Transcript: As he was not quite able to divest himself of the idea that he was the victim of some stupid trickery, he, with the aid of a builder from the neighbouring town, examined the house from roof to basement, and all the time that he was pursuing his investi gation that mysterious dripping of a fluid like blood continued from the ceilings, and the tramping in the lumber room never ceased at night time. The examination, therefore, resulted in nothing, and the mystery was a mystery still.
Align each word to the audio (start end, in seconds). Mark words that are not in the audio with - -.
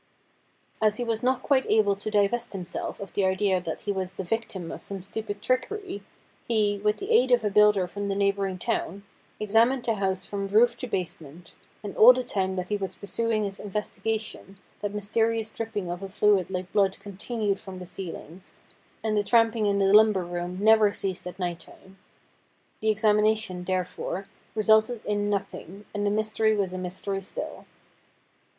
As 0.81 0.97
he 0.97 1.03
was 1.03 1.21
not 1.21 1.43
quite 1.43 1.67
able 1.69 1.95
to 1.95 2.09
divest 2.09 2.53
himself 2.53 2.99
of 2.99 3.13
the 3.13 3.23
idea 3.23 3.61
that 3.61 3.81
he 3.81 3.91
was 3.91 4.15
the 4.15 4.23
victim 4.23 4.71
of 4.71 4.81
some 4.81 5.03
stupid 5.03 5.43
trickery, 5.43 6.01
he, 6.47 6.79
with 6.83 6.97
the 6.97 7.11
aid 7.11 7.29
of 7.29 7.43
a 7.43 7.51
builder 7.51 7.85
from 7.85 8.09
the 8.09 8.15
neighbouring 8.15 8.57
town, 8.57 9.03
examined 9.39 9.85
the 9.85 9.93
house 9.93 10.25
from 10.25 10.47
roof 10.47 10.75
to 10.77 10.87
basement, 10.87 11.53
and 11.83 11.95
all 11.95 12.13
the 12.13 12.23
time 12.23 12.55
that 12.55 12.69
he 12.69 12.77
was 12.77 12.95
pursuing 12.95 13.43
his 13.43 13.59
investi 13.59 14.01
gation 14.01 14.55
that 14.79 14.91
mysterious 14.95 15.51
dripping 15.51 15.91
of 15.91 16.01
a 16.01 16.09
fluid 16.09 16.49
like 16.49 16.73
blood 16.73 16.97
continued 16.99 17.59
from 17.59 17.77
the 17.77 17.85
ceilings, 17.85 18.55
and 19.03 19.15
the 19.15 19.21
tramping 19.23 19.67
in 19.67 19.77
the 19.77 19.93
lumber 19.93 20.23
room 20.25 20.57
never 20.59 20.91
ceased 20.91 21.27
at 21.27 21.37
night 21.37 21.59
time. 21.59 21.99
The 22.79 22.89
examination, 22.89 23.65
therefore, 23.65 24.27
resulted 24.55 25.05
in 25.05 25.29
nothing, 25.29 25.85
and 25.93 26.07
the 26.07 26.09
mystery 26.09 26.55
was 26.55 26.73
a 26.73 26.79
mystery 26.79 27.21
still. 27.21 27.67